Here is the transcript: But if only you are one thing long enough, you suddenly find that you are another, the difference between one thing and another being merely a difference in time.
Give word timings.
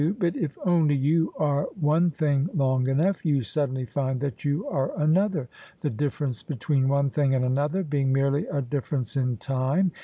But 0.17 0.35
if 0.35 0.57
only 0.65 0.95
you 0.95 1.31
are 1.37 1.65
one 1.79 2.09
thing 2.09 2.49
long 2.55 2.87
enough, 2.89 3.23
you 3.23 3.43
suddenly 3.43 3.85
find 3.85 4.19
that 4.21 4.43
you 4.43 4.67
are 4.67 4.99
another, 4.99 5.47
the 5.81 5.91
difference 5.91 6.41
between 6.41 6.87
one 6.87 7.11
thing 7.11 7.35
and 7.35 7.45
another 7.45 7.83
being 7.83 8.11
merely 8.11 8.47
a 8.47 8.63
difference 8.63 9.15
in 9.15 9.37
time. 9.37 9.91